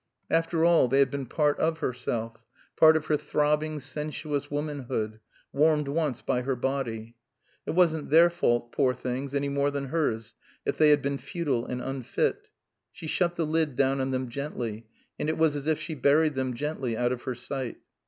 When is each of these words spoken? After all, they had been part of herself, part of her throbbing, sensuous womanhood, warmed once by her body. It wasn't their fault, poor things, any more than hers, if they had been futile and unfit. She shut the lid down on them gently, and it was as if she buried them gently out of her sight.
After 0.31 0.65
all, 0.65 0.87
they 0.87 0.97
had 0.97 1.11
been 1.11 1.27
part 1.27 1.59
of 1.59 1.77
herself, 1.77 2.37
part 2.75 2.97
of 2.97 3.05
her 3.05 3.17
throbbing, 3.17 3.79
sensuous 3.79 4.49
womanhood, 4.49 5.19
warmed 5.53 5.87
once 5.87 6.23
by 6.23 6.41
her 6.41 6.55
body. 6.55 7.13
It 7.67 7.75
wasn't 7.75 8.09
their 8.09 8.31
fault, 8.31 8.71
poor 8.71 8.95
things, 8.95 9.35
any 9.35 9.47
more 9.47 9.69
than 9.69 9.89
hers, 9.89 10.33
if 10.65 10.75
they 10.79 10.89
had 10.89 11.03
been 11.03 11.19
futile 11.19 11.67
and 11.67 11.83
unfit. 11.83 12.49
She 12.91 13.05
shut 13.05 13.35
the 13.35 13.45
lid 13.45 13.75
down 13.75 14.01
on 14.01 14.09
them 14.09 14.29
gently, 14.29 14.87
and 15.19 15.29
it 15.29 15.37
was 15.37 15.55
as 15.55 15.67
if 15.67 15.77
she 15.77 15.93
buried 15.93 16.33
them 16.33 16.55
gently 16.55 16.97
out 16.97 17.11
of 17.11 17.21
her 17.21 17.35
sight. 17.35 17.77